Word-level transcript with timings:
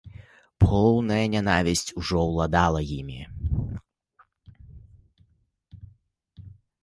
Поўная 0.63 1.17
нянавісць 1.33 1.93
ужо 2.01 2.17
ўладала 2.29 2.81
імі. 2.99 3.19